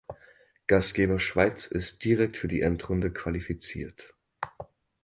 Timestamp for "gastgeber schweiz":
0.65-1.67